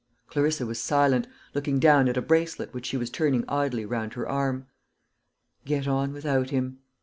Clarissa 0.25 0.65
was 0.65 0.79
silent, 0.79 1.27
looking 1.53 1.77
down 1.77 2.09
at 2.09 2.17
a 2.17 2.23
bracelet 2.23 2.73
which 2.73 2.87
she 2.87 2.97
was 2.97 3.11
turning 3.11 3.45
idly 3.47 3.85
round 3.85 4.13
her 4.15 4.27
arm. 4.27 4.65
Get 5.63 5.87
on 5.87 6.11
without 6.11 6.49
him! 6.49 6.79